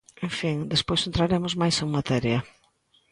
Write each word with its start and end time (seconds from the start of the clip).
En 0.27 0.31
fin, 0.39 0.57
despois 0.73 1.05
entraremos 1.09 1.53
máis 1.61 1.75
en 1.83 1.89
materia. 1.97 2.39